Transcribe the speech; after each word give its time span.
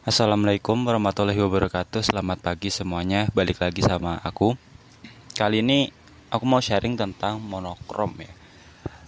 Assalamualaikum 0.00 0.88
warahmatullahi 0.88 1.36
wabarakatuh. 1.36 2.00
Selamat 2.00 2.40
pagi 2.40 2.72
semuanya. 2.72 3.28
Balik 3.36 3.60
lagi 3.60 3.84
sama 3.84 4.16
aku. 4.24 4.56
Kali 5.36 5.60
ini 5.60 5.92
aku 6.32 6.48
mau 6.48 6.56
sharing 6.56 6.96
tentang 6.96 7.36
monokrom 7.36 8.16
ya. 8.16 8.32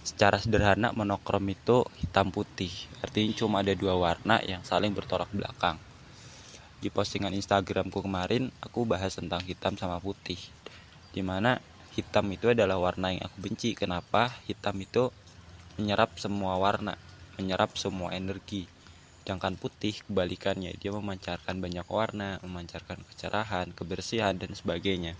Secara 0.05 0.37
sederhana 0.37 0.93
monokrom 0.93 1.49
itu 1.49 1.81
hitam 1.97 2.29
putih. 2.29 2.69
Artinya 3.01 3.33
cuma 3.33 3.65
ada 3.65 3.73
dua 3.73 3.97
warna 3.97 4.37
yang 4.45 4.61
saling 4.61 4.93
bertolak 4.93 5.33
belakang. 5.33 5.81
Di 6.77 6.93
postingan 6.93 7.33
Instagramku 7.33 8.05
kemarin 8.05 8.53
Aku 8.61 8.85
bahas 8.85 9.17
tentang 9.17 9.41
hitam 9.49 9.73
sama 9.73 9.97
putih. 9.97 10.37
Di 11.09 11.25
mana 11.25 11.57
hitam 11.97 12.29
itu 12.29 12.53
adalah 12.53 12.77
warna 12.77 13.09
yang 13.09 13.25
aku 13.25 13.41
benci. 13.41 13.73
Kenapa? 13.73 14.29
Hitam 14.45 14.77
itu 14.77 15.09
menyerap 15.81 16.21
semua 16.21 16.61
warna 16.61 17.01
Menyerap 17.41 17.81
semua 17.81 18.13
energi 18.13 18.69
Sedangkan 19.23 19.55
putih 19.55 19.95
kebalikannya, 20.03 20.75
dia 20.75 20.91
memancarkan 20.91 21.63
banyak 21.63 21.87
warna, 21.87 22.43
memancarkan 22.43 23.07
kecerahan, 23.07 23.71
kebersihan, 23.71 24.35
dan 24.35 24.51
sebagainya. 24.51 25.15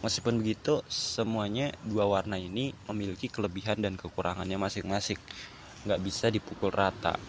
Meskipun 0.00 0.40
begitu, 0.40 0.80
semuanya 0.88 1.68
dua 1.84 2.08
warna 2.08 2.40
ini 2.40 2.72
memiliki 2.88 3.28
kelebihan 3.28 3.84
dan 3.84 4.00
kekurangannya 4.00 4.56
masing-masing. 4.56 5.20
Nggak 5.84 6.00
bisa 6.00 6.32
dipukul 6.32 6.72
rata. 6.72 7.20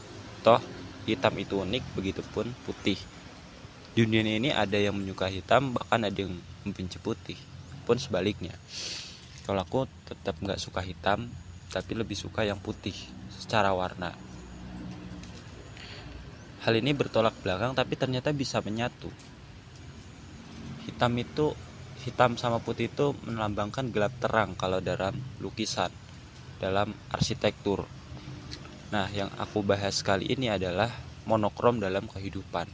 Toh, 0.47 0.63
hitam 1.03 1.35
itu 1.43 1.59
unik, 1.59 1.83
begitupun 1.91 2.55
putih. 2.63 2.95
Di 3.91 4.07
dunia 4.07 4.23
ini 4.23 4.55
ada 4.55 4.79
yang 4.79 4.95
menyukai 4.95 5.43
hitam, 5.43 5.75
bahkan 5.75 6.07
ada 6.07 6.23
yang 6.23 6.39
membenci 6.63 7.03
putih. 7.03 7.35
Pun 7.83 7.99
sebaliknya. 7.99 8.55
Kalau 9.43 9.59
aku 9.59 9.91
tetap 10.07 10.39
nggak 10.39 10.55
suka 10.55 10.79
hitam, 10.87 11.27
tapi 11.67 11.99
lebih 11.99 12.15
suka 12.15 12.47
yang 12.47 12.63
putih 12.63 12.95
secara 13.27 13.75
warna 13.75 14.15
Hal 16.65 16.73
ini 16.77 16.95
bertolak 16.95 17.37
belakang 17.45 17.77
tapi 17.77 17.93
ternyata 17.93 18.33
bisa 18.33 18.63
menyatu. 18.65 19.11
Hitam 20.89 21.13
itu 21.19 21.53
hitam 22.01 22.39
sama 22.39 22.57
putih 22.61 22.87
itu 22.87 23.13
melambangkan 23.25 23.91
gelap 23.91 24.13
terang 24.21 24.55
kalau 24.57 24.79
dalam 24.79 25.13
lukisan, 25.43 25.91
dalam 26.57 26.93
arsitektur. 27.13 27.85
Nah, 28.89 29.11
yang 29.11 29.27
aku 29.35 29.61
bahas 29.67 29.99
kali 29.99 30.31
ini 30.31 30.47
adalah 30.47 30.87
monokrom 31.27 31.83
dalam 31.83 32.07
kehidupan. 32.07 32.65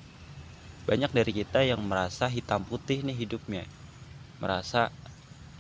Banyak 0.86 1.12
dari 1.16 1.32
kita 1.34 1.66
yang 1.66 1.82
merasa 1.82 2.30
hitam 2.30 2.62
putih 2.68 3.02
nih 3.02 3.18
hidupnya. 3.26 3.66
Merasa 4.38 4.94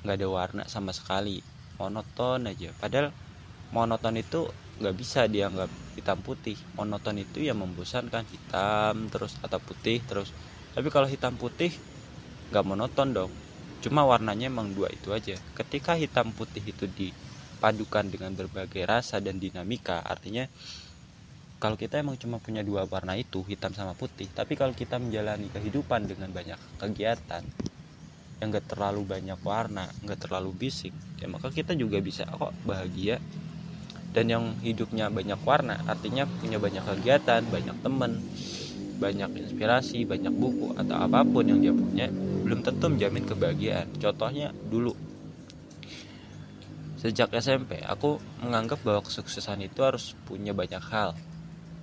nggak 0.06 0.16
ada 0.20 0.28
warna 0.30 0.64
sama 0.70 0.94
sekali, 0.94 1.42
monoton 1.82 2.46
aja. 2.46 2.70
Padahal 2.78 3.10
monoton 3.74 4.20
itu 4.20 4.46
nggak 4.78 4.96
bisa 5.00 5.26
dianggap 5.26 5.72
hitam 5.96 6.20
putih. 6.22 6.58
Monoton 6.78 7.18
itu 7.22 7.42
ya 7.42 7.54
membosankan 7.54 8.26
hitam 8.30 9.08
terus 9.10 9.38
atau 9.42 9.60
putih 9.62 10.02
terus. 10.06 10.30
Tapi 10.74 10.88
kalau 10.90 11.06
hitam 11.06 11.38
putih 11.38 11.72
nggak 12.50 12.66
monoton 12.66 13.14
dong. 13.14 13.32
Cuma 13.84 14.08
warnanya 14.08 14.48
emang 14.48 14.72
dua 14.72 14.90
itu 14.90 15.12
aja. 15.14 15.36
Ketika 15.58 15.94
hitam 15.96 16.32
putih 16.34 16.64
itu 16.64 16.86
dipadukan 16.90 18.08
dengan 18.10 18.34
berbagai 18.34 18.84
rasa 18.84 19.22
dan 19.22 19.38
dinamika 19.38 20.02
artinya 20.04 20.48
kalau 21.64 21.80
kita 21.80 21.96
emang 21.96 22.20
cuma 22.20 22.44
punya 22.44 22.60
dua 22.60 22.84
warna 22.84 23.16
itu 23.16 23.40
hitam 23.48 23.72
sama 23.72 23.96
putih 23.96 24.28
tapi 24.36 24.60
kalau 24.60 24.76
kita 24.76 25.00
menjalani 25.00 25.48
kehidupan 25.48 26.12
dengan 26.12 26.28
banyak 26.36 26.60
kegiatan 26.76 27.40
yang 28.44 28.52
gak 28.52 28.68
terlalu 28.68 29.08
banyak 29.08 29.40
warna 29.48 29.88
nggak 30.04 30.28
terlalu 30.28 30.52
bising 30.52 30.92
ya 31.24 31.32
maka 31.32 31.48
kita 31.48 31.72
juga 31.80 32.04
bisa 32.04 32.28
kok 32.28 32.52
bahagia 32.68 33.16
dan 34.14 34.30
yang 34.30 34.45
hidupnya 34.61 35.09
banyak 35.09 35.42
warna 35.42 35.81
artinya 35.89 36.30
punya 36.30 36.61
banyak 36.61 36.86
kegiatan 36.86 37.42
banyak 37.50 37.78
temen 37.81 38.22
banyak 39.02 39.30
inspirasi 39.36 40.06
banyak 40.06 40.31
buku 40.31 40.78
atau 40.78 40.95
apa 40.95 41.25
pun 41.25 41.44
yang 41.44 41.59
dia 41.59 41.73
punya 41.73 42.08
belum 42.44 42.59
tentu 42.59 42.91
menjamin 42.91 43.23
kebahagiaan. 43.23 43.88
Contohnya 43.97 44.52
dulu. 44.67 44.91
Sejak 47.00 47.35
SMP 47.35 47.84
aku 47.84 48.19
menganggap 48.40 48.79
bahwa 48.84 49.03
kesuksesan 49.03 49.63
itu 49.63 49.84
harus 49.84 50.16
punya 50.23 50.56
banyak 50.56 50.84
hal. 50.91 51.16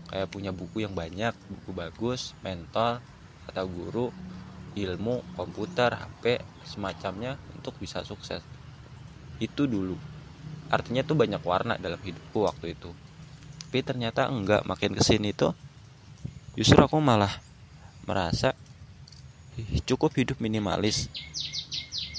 Kayak 0.08 0.28
punya 0.32 0.52
buku 0.52 0.84
yang 0.84 0.96
banyak 0.96 1.36
buku 1.48 1.70
bagus 1.76 2.32
mentor 2.40 3.04
atau 3.48 3.64
guru 3.68 4.08
ilmu 4.78 5.20
komputer 5.36 5.92
HP 5.92 6.40
semacamnya 6.64 7.36
untuk 7.52 7.76
bisa 7.76 8.00
sukses. 8.00 8.40
Itu 9.40 9.68
dulu 9.68 10.19
artinya 10.70 11.02
tuh 11.02 11.18
banyak 11.18 11.42
warna 11.42 11.74
dalam 11.76 11.98
hidupku 11.98 12.46
waktu 12.46 12.78
itu. 12.78 12.94
Tapi 13.68 13.82
ternyata 13.82 14.30
enggak 14.30 14.62
makin 14.66 14.94
ke 14.94 15.02
sini 15.02 15.34
tuh 15.34 15.54
justru 16.54 16.78
aku 16.78 16.98
malah 16.98 17.30
merasa 18.06 18.54
cukup 19.84 20.14
hidup 20.14 20.38
minimalis. 20.38 21.10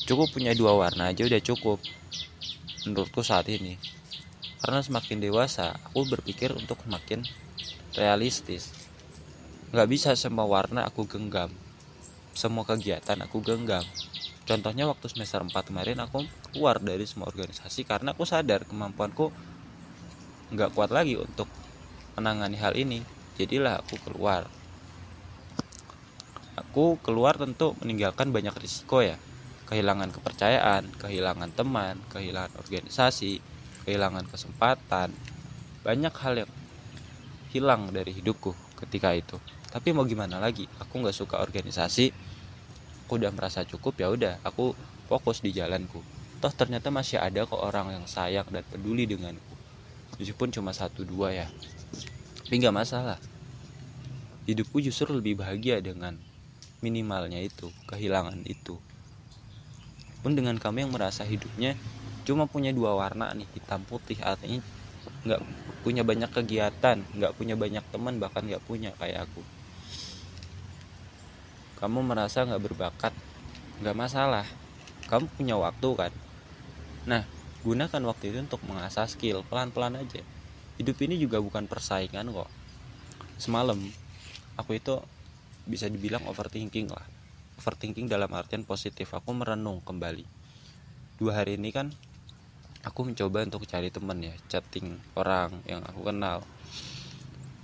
Cukup 0.04 0.36
punya 0.36 0.52
dua 0.52 0.76
warna 0.76 1.16
aja 1.16 1.24
udah 1.24 1.40
cukup 1.40 1.80
menurutku 2.84 3.24
saat 3.24 3.48
ini. 3.48 3.80
Karena 4.62 4.84
semakin 4.84 5.24
dewasa 5.24 5.74
aku 5.88 6.06
berpikir 6.06 6.52
untuk 6.54 6.78
makin 6.86 7.24
realistis. 7.96 8.72
Nggak 9.72 9.88
bisa 9.88 10.10
semua 10.20 10.44
warna 10.44 10.84
aku 10.84 11.08
genggam. 11.08 11.50
Semua 12.36 12.68
kegiatan 12.68 13.20
aku 13.24 13.40
genggam 13.44 13.84
contohnya 14.52 14.84
waktu 14.84 15.08
semester 15.08 15.40
4 15.40 15.56
kemarin 15.64 16.04
aku 16.04 16.28
keluar 16.52 16.84
dari 16.84 17.08
semua 17.08 17.32
organisasi 17.32 17.88
karena 17.88 18.12
aku 18.12 18.28
sadar 18.28 18.68
kemampuanku 18.68 19.32
nggak 20.52 20.76
kuat 20.76 20.92
lagi 20.92 21.16
untuk 21.16 21.48
menangani 22.20 22.60
hal 22.60 22.76
ini. 22.76 23.00
Jadilah 23.40 23.80
aku 23.80 23.96
keluar. 24.04 24.52
Aku 26.60 27.00
keluar 27.00 27.40
tentu 27.40 27.72
meninggalkan 27.80 28.36
banyak 28.36 28.52
risiko 28.60 29.00
ya. 29.00 29.16
Kehilangan 29.72 30.12
kepercayaan 30.12 30.84
kehilangan 31.00 31.56
teman 31.56 31.96
kehilangan 32.12 32.52
organisasi 32.60 33.40
kehilangan 33.88 34.28
kesempatan. 34.28 35.16
Banyak 35.88 36.12
hal 36.20 36.44
yang 36.44 36.52
hilang 37.56 37.96
dari 37.96 38.12
hidupku 38.12 38.52
ketika 38.84 39.16
itu. 39.16 39.40
Tapi 39.72 39.96
mau 39.96 40.04
gimana 40.04 40.44
lagi? 40.44 40.68
Aku 40.84 41.00
nggak 41.00 41.16
suka 41.16 41.40
organisasi 41.40 42.31
aku 43.12 43.20
udah 43.20 43.36
merasa 43.36 43.68
cukup 43.68 44.00
ya 44.00 44.08
udah 44.08 44.40
aku 44.40 44.72
fokus 45.12 45.44
di 45.44 45.52
jalanku. 45.52 46.00
Toh 46.40 46.48
ternyata 46.56 46.88
masih 46.96 47.20
ada 47.20 47.44
kok 47.44 47.60
orang 47.60 47.92
yang 47.92 48.08
sayang 48.08 48.48
dan 48.48 48.64
peduli 48.64 49.04
denganku. 49.04 49.52
Meskipun 50.16 50.48
cuma 50.56 50.72
satu 50.72 51.04
dua 51.04 51.36
ya. 51.36 51.48
Tapi 52.48 52.56
nggak 52.56 52.72
masalah. 52.72 53.20
Hidupku 54.48 54.80
justru 54.80 55.12
lebih 55.12 55.44
bahagia 55.44 55.84
dengan 55.84 56.16
minimalnya 56.80 57.44
itu 57.44 57.68
kehilangan 57.92 58.48
itu. 58.48 58.80
Pun 60.24 60.32
dengan 60.32 60.56
kamu 60.56 60.88
yang 60.88 60.92
merasa 60.96 61.28
hidupnya 61.28 61.76
cuma 62.24 62.48
punya 62.48 62.72
dua 62.72 62.96
warna 62.96 63.36
nih 63.36 63.52
hitam 63.60 63.84
putih 63.84 64.24
artinya 64.24 64.64
nggak 65.28 65.42
punya 65.84 66.08
banyak 66.08 66.32
kegiatan 66.32 67.04
nggak 67.12 67.36
punya 67.36 67.60
banyak 67.60 67.84
teman 67.92 68.24
bahkan 68.24 68.48
nggak 68.48 68.64
punya 68.64 68.96
kayak 68.96 69.28
aku 69.28 69.44
kamu 71.82 72.06
merasa 72.06 72.46
nggak 72.46 72.62
berbakat? 72.62 73.10
Nggak 73.82 73.98
masalah. 73.98 74.46
Kamu 75.10 75.26
punya 75.34 75.58
waktu 75.58 75.90
kan? 75.98 76.14
Nah 77.10 77.26
gunakan 77.66 78.06
waktu 78.06 78.30
itu 78.30 78.38
untuk 78.38 78.62
mengasah 78.70 79.10
skill 79.10 79.42
pelan-pelan 79.50 79.98
aja. 79.98 80.22
Hidup 80.78 81.02
ini 81.02 81.18
juga 81.18 81.42
bukan 81.42 81.66
persaingan 81.66 82.30
kok. 82.30 82.46
Semalam 83.42 83.82
aku 84.62 84.78
itu 84.78 85.02
bisa 85.66 85.90
dibilang 85.90 86.22
overthinking 86.30 86.94
lah. 86.94 87.02
Overthinking 87.58 88.06
dalam 88.06 88.30
artian 88.30 88.62
positif. 88.62 89.10
Aku 89.18 89.34
merenung 89.34 89.82
kembali. 89.82 90.26
Dua 91.18 91.42
hari 91.42 91.58
ini 91.58 91.74
kan 91.74 91.90
aku 92.86 93.10
mencoba 93.10 93.42
untuk 93.42 93.66
cari 93.66 93.90
temen 93.90 94.22
ya 94.22 94.38
chatting 94.54 95.02
orang 95.18 95.66
yang 95.66 95.82
aku 95.82 96.06
kenal. 96.06 96.46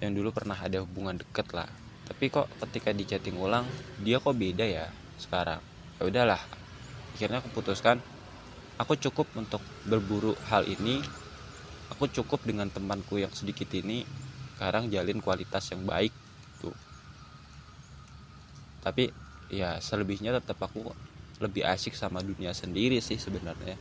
Yang 0.01 0.11
dulu 0.25 0.29
pernah 0.33 0.57
ada 0.57 0.81
hubungan 0.81 1.21
deket 1.21 1.53
lah 1.53 1.69
tapi 2.07 2.31
kok 2.31 2.47
ketika 2.63 2.95
di 2.95 3.03
chatting 3.03 3.35
ulang 3.35 3.67
dia 3.99 4.23
kok 4.23 4.31
beda 4.31 4.63
ya 4.63 4.87
sekarang? 5.19 5.59
Ya 5.99 6.03
udahlah. 6.07 6.41
Akhirnya 7.11 7.43
aku 7.43 7.51
putuskan 7.51 7.99
aku 8.79 8.95
cukup 8.95 9.27
untuk 9.35 9.59
berburu 9.83 10.31
hal 10.47 10.63
ini. 10.63 11.03
Aku 11.91 12.07
cukup 12.07 12.43
dengan 12.47 12.67
temanku 12.71 13.19
yang 13.19 13.31
sedikit 13.31 13.67
ini 13.75 14.03
sekarang 14.55 14.87
jalin 14.91 15.19
kualitas 15.19 15.67
yang 15.71 15.83
baik 15.83 16.11
tuh. 16.63 16.75
Tapi 18.83 19.11
ya 19.51 19.79
selebihnya 19.83 20.35
tetap 20.35 20.59
aku 20.63 20.91
lebih 21.43 21.63
asik 21.63 21.95
sama 21.95 22.23
dunia 22.23 22.51
sendiri 22.51 22.99
sih 23.03 23.19
sebenarnya. 23.19 23.75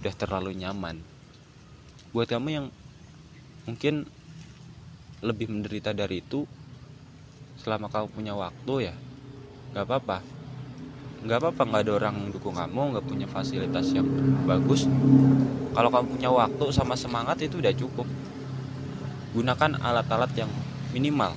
Udah 0.00 0.14
terlalu 0.16 0.56
nyaman. 0.56 0.96
Buat 2.12 2.32
kamu 2.32 2.48
yang 2.48 2.66
mungkin 3.68 4.08
lebih 5.20 5.50
menderita 5.50 5.92
dari 5.92 6.22
itu 6.22 6.46
selama 7.68 7.92
kamu 7.92 8.08
punya 8.08 8.32
waktu 8.32 8.88
ya 8.88 8.94
nggak 9.76 9.84
apa-apa. 9.84 10.24
Nggak 11.20 11.36
apa-apa 11.36 11.62
nggak 11.68 11.82
ada 11.84 11.92
orang 12.00 12.16
dukung 12.32 12.56
kamu 12.56 12.96
nggak 12.96 13.04
punya 13.04 13.28
fasilitas 13.28 13.92
yang 13.92 14.08
bagus. 14.48 14.88
Kalau 15.76 15.92
kamu 15.92 16.16
punya 16.16 16.32
waktu 16.32 16.64
sama 16.72 16.96
semangat 16.96 17.44
itu 17.44 17.60
udah 17.60 17.76
cukup. 17.76 18.08
Gunakan 19.36 19.84
alat-alat 19.84 20.32
yang 20.32 20.48
minimal. 20.96 21.36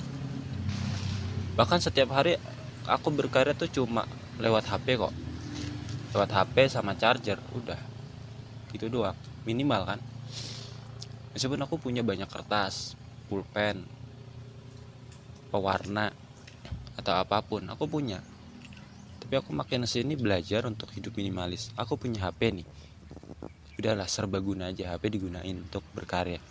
Bahkan 1.60 1.84
setiap 1.84 2.16
hari 2.16 2.40
aku 2.88 3.12
berkarya 3.12 3.52
tuh 3.52 3.68
cuma 3.68 4.08
lewat 4.40 4.72
HP 4.72 5.04
kok. 5.04 5.12
Lewat 6.16 6.32
HP 6.32 6.72
sama 6.72 6.96
charger 6.96 7.44
udah. 7.52 7.82
Gitu 8.72 8.88
doang 8.88 9.20
minimal 9.44 9.84
kan. 9.84 10.00
Meskipun 11.36 11.60
aku 11.60 11.76
punya 11.76 12.08
banyak 12.08 12.32
kertas 12.32 12.96
pulpen 13.28 13.84
pewarna 15.52 16.21
atau 16.98 17.14
apa 17.16 17.44
pun 17.44 17.68
aku 17.70 17.88
punya. 17.88 18.20
Tapi 19.22 19.34
aku 19.38 19.56
makin 19.56 19.88
sini 19.88 20.20
belajar 20.20 20.68
untuk 20.68 20.92
hidup 20.92 21.16
minimalis. 21.16 21.72
Aku 21.80 21.96
punya 21.96 22.28
HP 22.28 22.52
nih. 22.52 22.68
Udahlah 23.80 24.10
serbaguna 24.10 24.76
aja. 24.76 24.92
HP 24.92 25.20
digunain 25.20 25.56
untuk 25.56 25.86
berkarya. 25.96 26.42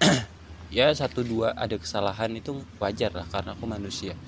Ya 0.74 0.90
satu 0.90 1.22
dua 1.22 1.54
ada 1.54 1.78
kesalahan 1.78 2.34
itu 2.34 2.58
wajar 2.82 3.14
lah 3.14 3.22
karena 3.30 3.54
aku 3.54 3.62
manusia. 3.62 4.18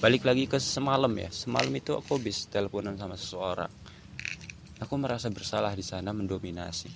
Balik 0.00 0.24
lagi 0.24 0.48
ke 0.48 0.56
semalam 0.56 1.12
ya. 1.12 1.28
Semalam 1.28 1.68
itu 1.76 1.92
aku 1.92 2.16
habis 2.16 2.48
teleponan 2.48 2.96
sama 2.96 3.12
seseorang. 3.12 3.68
Aku 4.80 4.96
merasa 4.96 5.28
bersalah 5.28 5.76
di 5.76 5.84
sana 5.84 6.16
mendominasi. 6.16 6.88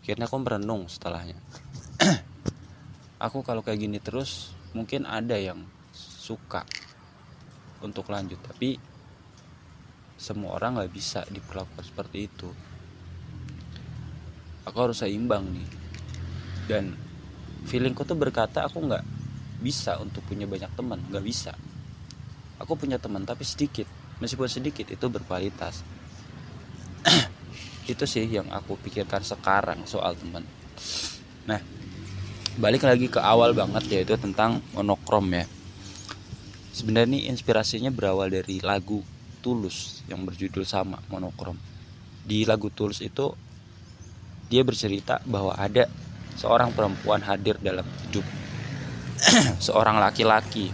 Akhirnya 0.00 0.24
aku 0.24 0.40
merenung 0.40 0.88
setelahnya. 0.88 1.36
Aku 3.28 3.44
kalau 3.44 3.60
kayak 3.66 3.82
gini 3.82 3.98
terus 4.00 4.56
mungkin 4.72 5.04
ada 5.04 5.34
yang 5.34 5.68
suka 6.28 6.68
untuk 7.80 8.12
lanjut 8.12 8.36
tapi 8.44 8.76
semua 10.18 10.58
orang 10.58 10.82
nggak 10.82 10.92
bisa 10.92 11.22
diperlakukan 11.30 11.86
seperti 11.86 12.26
itu. 12.26 12.50
Aku 14.66 14.76
harus 14.82 14.98
seimbang 14.98 15.46
nih. 15.46 15.68
Dan 16.66 16.98
feelingku 17.64 18.02
tuh 18.02 18.18
berkata 18.18 18.66
aku 18.66 18.82
nggak 18.82 19.06
bisa 19.62 19.94
untuk 20.02 20.26
punya 20.26 20.50
banyak 20.50 20.74
teman. 20.74 20.98
Nggak 21.06 21.24
bisa. 21.24 21.54
Aku 22.58 22.74
punya 22.74 22.98
teman 22.98 23.22
tapi 23.22 23.46
sedikit. 23.46 23.86
Meskipun 24.18 24.50
sedikit 24.50 24.90
itu 24.90 25.06
berkualitas. 25.06 25.86
Itu 27.88 28.04
sih 28.04 28.26
yang 28.26 28.50
aku 28.50 28.74
pikirkan 28.74 29.22
sekarang 29.22 29.86
soal 29.86 30.18
teman. 30.18 30.42
Nah 31.46 31.62
balik 32.58 32.82
lagi 32.82 33.06
ke 33.06 33.22
awal 33.22 33.54
banget 33.54 33.86
yaitu 33.86 34.18
tentang 34.18 34.58
monokrom 34.74 35.30
ya 35.30 35.46
sebenarnya 36.78 37.18
ini 37.18 37.20
inspirasinya 37.26 37.90
berawal 37.90 38.30
dari 38.30 38.62
lagu 38.62 39.02
Tulus 39.42 40.06
yang 40.06 40.22
berjudul 40.22 40.62
sama 40.62 41.02
monokrom. 41.10 41.58
Di 42.22 42.46
lagu 42.46 42.70
Tulus 42.70 43.02
itu 43.02 43.34
dia 44.46 44.62
bercerita 44.62 45.18
bahwa 45.26 45.58
ada 45.58 45.90
seorang 46.38 46.70
perempuan 46.70 47.18
hadir 47.26 47.58
dalam 47.58 47.86
hidup. 48.06 48.26
Seorang 49.66 49.98
laki-laki. 49.98 50.70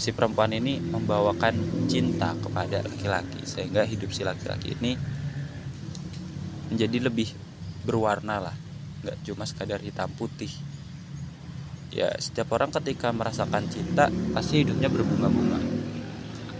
Si 0.00 0.16
perempuan 0.16 0.56
ini 0.56 0.80
membawakan 0.80 1.84
cinta 1.84 2.32
kepada 2.40 2.80
laki-laki 2.80 3.44
sehingga 3.44 3.84
hidup 3.84 4.08
si 4.08 4.24
laki-laki 4.24 4.72
ini 4.80 4.96
menjadi 6.72 7.12
lebih 7.12 7.28
berwarna 7.84 8.40
lah. 8.40 8.56
Nggak 9.04 9.16
cuma 9.28 9.44
sekadar 9.44 9.84
hitam 9.84 10.08
putih 10.16 10.69
ya 11.90 12.14
setiap 12.22 12.54
orang 12.54 12.70
ketika 12.70 13.10
merasakan 13.10 13.66
cinta 13.66 14.08
pasti 14.30 14.62
hidupnya 14.62 14.86
berbunga-bunga. 14.86 15.58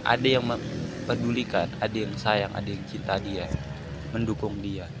Ada 0.03 0.27
yang 0.39 0.45
mempedulikan 0.45 1.71
ada 1.79 1.95
yang 1.95 2.13
sayang 2.19 2.51
ada 2.51 2.67
yang 2.67 2.83
cinta 2.87 3.15
dia 3.17 3.47
mendukung 4.11 4.59
dia. 4.59 4.91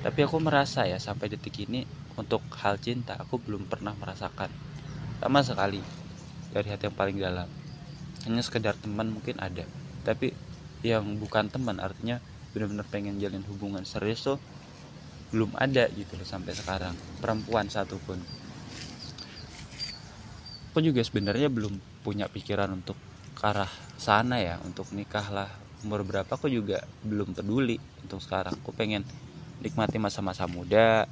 Tapi 0.00 0.20
aku 0.24 0.36
merasa 0.40 0.84
ya 0.84 1.00
sampai 1.00 1.32
detik 1.32 1.64
ini 1.64 1.84
untuk 2.16 2.44
hal 2.60 2.80
cinta 2.80 3.16
aku 3.16 3.40
belum 3.40 3.68
pernah 3.68 3.92
merasakan. 3.96 4.48
Sama 5.20 5.40
sekali 5.40 5.80
dari 6.52 6.68
hati 6.68 6.88
yang 6.88 6.96
paling 6.96 7.16
dalam. 7.20 7.48
Hanya 8.24 8.40
sekedar 8.40 8.76
teman 8.76 9.12
mungkin 9.12 9.36
ada. 9.40 9.64
Tapi 10.04 10.32
yang 10.84 11.16
bukan 11.16 11.48
teman 11.48 11.80
artinya 11.80 12.20
benar-benar 12.52 12.84
pengen 12.88 13.16
jalin 13.16 13.42
hubungan 13.48 13.82
serius 13.88 14.22
tuh 14.24 14.38
belum 15.32 15.56
ada 15.56 15.88
gitu 15.90 16.14
loh 16.20 16.28
sampai 16.28 16.52
sekarang. 16.52 16.92
Perempuan 17.18 17.66
satupun 17.72 18.20
aku 20.74 20.82
juga 20.82 21.06
sebenarnya 21.06 21.46
belum 21.54 21.78
punya 22.02 22.26
pikiran 22.26 22.66
untuk 22.74 22.98
ke 23.38 23.46
arah 23.46 23.70
sana 23.94 24.42
ya 24.42 24.58
untuk 24.66 24.90
nikah 24.90 25.22
lah. 25.30 25.46
Umur 25.86 26.02
berapa 26.02 26.26
aku 26.26 26.50
juga 26.50 26.82
belum 27.06 27.30
peduli 27.30 27.78
untuk 28.02 28.18
sekarang. 28.18 28.58
Aku 28.58 28.74
pengen 28.74 29.06
nikmati 29.62 30.02
masa-masa 30.02 30.50
muda 30.50 31.06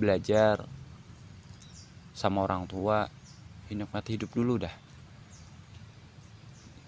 belajar 0.00 0.64
sama 2.16 2.48
orang 2.48 2.64
tua 2.64 3.12
nikmati 3.68 4.16
hidup 4.16 4.32
dulu 4.32 4.64
dah. 4.64 4.72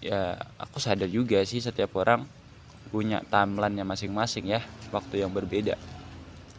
Ya 0.01 0.41
aku 0.57 0.81
sadar 0.81 1.13
juga 1.13 1.37
sih 1.45 1.61
setiap 1.61 2.01
orang 2.01 2.25
punya 2.89 3.21
timeline 3.29 3.77
masing-masing 3.85 4.57
ya 4.57 4.65
waktu 4.89 5.21
yang 5.21 5.29
berbeda. 5.29 5.77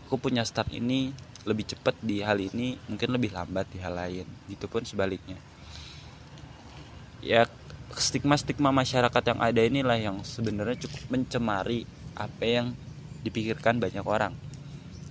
Aku 0.06 0.22
punya 0.22 0.46
start 0.46 0.70
ini 0.70 1.10
lebih 1.42 1.66
cepat 1.66 1.98
di 1.98 2.22
hal 2.22 2.38
ini 2.38 2.78
mungkin 2.86 3.10
lebih 3.10 3.34
lambat 3.34 3.66
di 3.74 3.82
hal 3.82 3.98
lain. 3.98 4.26
Itu 4.46 4.70
pun 4.70 4.86
sebaliknya 4.86 5.47
ya 7.24 7.46
stigma-stigma 7.94 8.70
masyarakat 8.70 9.22
yang 9.34 9.40
ada 9.42 9.60
inilah 9.64 9.98
yang 9.98 10.16
sebenarnya 10.22 10.86
cukup 10.86 11.02
mencemari 11.10 11.82
apa 12.14 12.44
yang 12.44 12.66
dipikirkan 13.22 13.82
banyak 13.82 14.04
orang. 14.06 14.34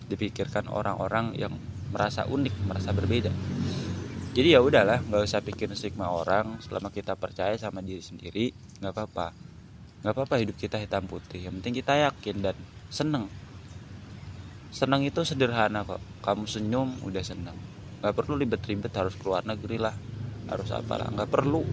Dipikirkan 0.07 0.71
orang-orang 0.71 1.35
yang 1.35 1.53
merasa 1.91 2.27
unik 2.27 2.67
merasa 2.67 2.91
berbeda. 2.95 3.31
Jadi 4.37 4.53
ya 4.53 4.61
udahlah 4.61 5.01
nggak 5.01 5.23
usah 5.25 5.41
pikir 5.41 5.71
stigma 5.73 6.13
orang 6.13 6.61
selama 6.61 6.93
kita 6.93 7.17
percaya 7.17 7.57
sama 7.57 7.81
diri 7.81 8.03
sendiri 8.03 8.53
nggak 8.79 8.93
apa-apa. 8.93 9.33
Nggak 10.05 10.13
apa-apa 10.13 10.35
hidup 10.39 10.55
kita 10.61 10.77
hitam 10.77 11.09
putih 11.09 11.41
yang 11.41 11.57
penting 11.59 11.81
kita 11.81 11.97
yakin 12.07 12.45
dan 12.45 12.55
seneng. 12.93 13.25
Seneng 14.69 15.01
itu 15.01 15.25
sederhana 15.25 15.81
kok. 15.81 15.99
Kamu 16.21 16.45
senyum 16.45 17.01
udah 17.01 17.23
seneng. 17.25 17.57
Nggak 18.03 18.13
perlu 18.13 18.37
ribet-ribet 18.37 18.93
harus 18.93 19.17
keluar 19.17 19.41
negeri 19.41 19.81
lah 19.81 19.95
harus 20.47 20.69
apalah. 20.69 21.09
Nggak 21.09 21.29
perlu 21.33 21.65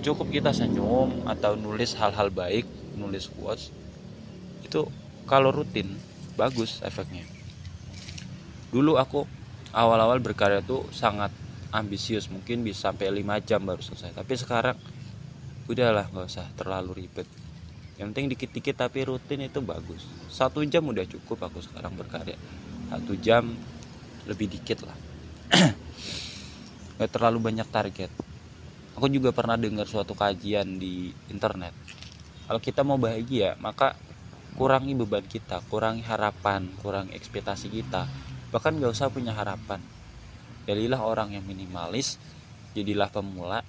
cukup 0.00 0.32
kita 0.32 0.50
senyum 0.56 1.28
atau 1.28 1.54
nulis 1.54 1.92
hal-hal 1.96 2.32
baik 2.32 2.64
nulis 2.96 3.28
quotes 3.28 3.68
itu 4.64 4.88
kalau 5.28 5.52
rutin 5.52 5.86
bagus 6.34 6.80
efeknya. 6.80 7.26
Dulu 8.72 8.96
aku 8.96 9.28
awal-awal 9.76 10.22
berkarya 10.22 10.64
tuh 10.64 10.88
sangat 10.94 11.30
ambisius 11.70 12.32
mungkin 12.32 12.64
bisa 12.64 12.90
sampai 12.90 13.12
5 13.12 13.46
jam 13.46 13.60
baru 13.62 13.82
selesai. 13.82 14.16
Tapi 14.16 14.34
sekarang 14.38 14.76
udahlah 15.68 16.08
nggak 16.10 16.26
usah 16.26 16.46
terlalu 16.54 17.04
ribet. 17.06 17.28
Yang 18.00 18.06
penting 18.14 18.26
dikit-dikit 18.32 18.76
tapi 18.80 19.04
rutin 19.04 19.44
itu 19.44 19.60
bagus. 19.60 20.06
Satu 20.32 20.64
jam 20.64 20.86
udah 20.88 21.04
cukup 21.04 21.50
aku 21.50 21.60
sekarang 21.60 21.92
berkarya. 21.98 22.38
Satu 22.88 23.12
jam 23.20 23.52
lebih 24.24 24.48
dikit 24.48 24.86
lah. 24.86 24.96
Nggak 26.96 27.10
terlalu 27.10 27.38
banyak 27.42 27.68
target 27.68 28.29
aku 28.96 29.06
juga 29.10 29.30
pernah 29.30 29.54
dengar 29.54 29.86
suatu 29.86 30.16
kajian 30.16 30.80
di 30.80 31.14
internet. 31.30 31.74
Kalau 32.46 32.60
kita 32.62 32.82
mau 32.82 32.98
bahagia 32.98 33.54
maka 33.62 33.94
kurangi 34.58 34.98
beban 34.98 35.22
kita 35.22 35.62
kurangi 35.70 36.02
harapan 36.02 36.66
kurangi 36.82 37.14
ekspektasi 37.14 37.70
kita. 37.70 38.06
Bahkan 38.50 38.82
gak 38.82 38.90
usah 38.90 39.12
punya 39.12 39.30
harapan. 39.30 39.78
Jadilah 40.66 41.00
orang 41.02 41.34
yang 41.34 41.46
minimalis 41.46 42.18
jadilah 42.74 43.10
pemula 43.10 43.66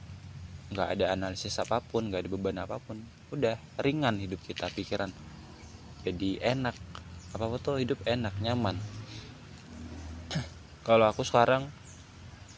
nggak 0.71 0.87
ada 0.93 1.11
analisis 1.11 1.57
apa 1.57 1.81
pun 1.83 2.07
nggak 2.07 2.25
ada 2.25 2.29
beban 2.31 2.57
apa 2.57 2.81
pun. 2.81 2.97
Udah 3.29 3.59
ringan 3.77 4.17
hidup 4.17 4.41
kita 4.41 4.67
pikiran. 4.73 5.13
Jadi 6.01 6.41
enak. 6.41 6.73
Apa 7.31 7.55
tuh 7.63 7.79
hidup 7.79 8.01
enak 8.03 8.35
nyaman? 8.43 8.75
Kalau 10.87 11.07
aku 11.07 11.23
sekarang 11.23 11.71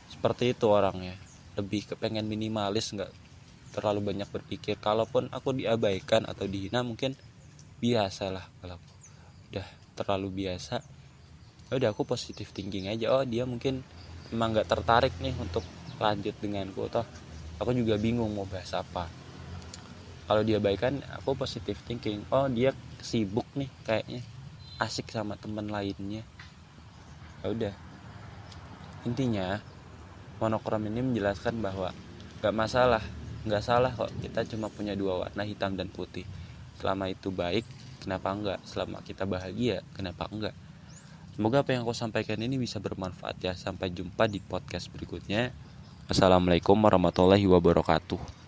seperti 0.09 0.55
itu 0.57 0.65
orangnya 0.65 1.22
lebih 1.53 1.93
kepengen 1.93 2.25
minimalis 2.25 2.93
nggak 2.93 3.11
terlalu 3.73 4.13
banyak 4.13 4.29
berpikir. 4.29 4.77
Kalaupun 4.77 5.29
aku 5.33 5.57
diabaikan 5.57 6.29
atau 6.29 6.45
dihina 6.45 6.85
mungkin 6.85 7.17
biasa 7.81 8.29
lah 8.29 8.45
kalau 8.61 8.77
udah 9.49 9.67
terlalu 9.97 10.45
biasa. 10.45 10.81
Ya 11.69 11.73
udah 11.81 11.89
aku 11.89 12.05
positif 12.05 12.53
thinking 12.53 12.89
aja. 12.89 13.09
Oh 13.13 13.25
dia 13.25 13.49
mungkin 13.49 13.81
emang 14.29 14.53
nggak 14.53 14.69
tertarik 14.69 15.13
nih 15.21 15.33
untuk 15.41 15.65
lanjut 15.97 16.37
denganku 16.37 16.85
toh. 16.89 17.05
Aku 17.61 17.73
juga 17.73 17.97
bingung 17.97 18.33
mau 18.33 18.45
bahas 18.45 18.73
apa. 18.77 19.09
Kalau 20.23 20.41
dia 20.41 20.57
diabaikan 20.57 21.01
aku 21.19 21.35
positif 21.37 21.81
thinking. 21.85 22.25
Oh 22.29 22.45
dia 22.49 22.73
sibuk 23.01 23.45
nih 23.57 23.69
kayaknya. 23.85 24.21
Asik 24.81 25.09
sama 25.13 25.37
teman 25.37 25.69
lainnya. 25.69 26.25
Ya 27.43 27.47
udah. 27.51 27.73
Intinya 29.03 29.59
monokrom 30.43 30.83
ini 30.91 30.99
menjelaskan 30.99 31.63
bahwa 31.63 31.95
gak 32.43 32.51
masalah 32.51 33.03
nggak 33.43 33.63
salah 33.63 33.91
kok. 33.91 34.11
Kita 34.23 34.43
cuma 34.47 34.71
punya 34.71 34.95
dua 34.95 35.27
warna 35.27 35.43
hitam 35.43 35.75
dan 35.75 35.91
putih. 35.91 36.27
Selama 36.79 37.07
itu 37.11 37.31
baik 37.31 37.63
kenapa 38.03 38.35
enggak 38.35 38.59
selama 38.67 38.99
kita 38.99 39.23
bahagia 39.23 39.79
kenapa 39.95 40.27
enggak 40.27 40.51
semoga 41.33 41.63
apa 41.63 41.71
yang 41.71 41.87
aku 41.87 41.95
sampaikan 41.95 42.39
ini 42.43 42.59
bisa 42.59 42.83
bermanfaat 42.83 43.37
ya. 43.39 43.53
Sampai 43.55 43.91
jumpa 43.91 44.27
di 44.27 44.43
podcast 44.43 44.91
berikutnya. 44.91 45.55
Assalamualaikum 46.11 46.75
warahmatullahi 46.75 47.47
wabarakatuh. 47.47 48.41